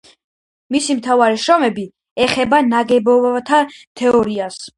[0.75, 1.85] მისი მთავარი შრომები
[2.27, 3.61] ეხება ნაგებობათა
[4.03, 4.61] თეორიას.